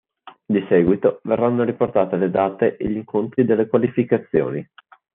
Di 0.43 0.65
seguito 0.67 1.19
verranno 1.25 1.61
riportate 1.63 2.15
le 2.15 2.31
date 2.31 2.75
e 2.77 2.89
gli 2.89 2.95
incontri 2.95 3.45
delle 3.45 3.67
qualificazioni. 3.67 4.67